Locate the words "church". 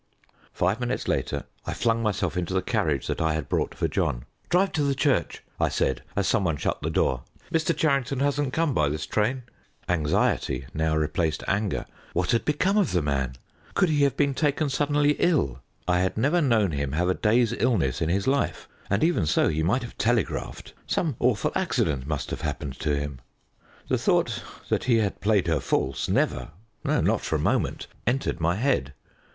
4.95-5.43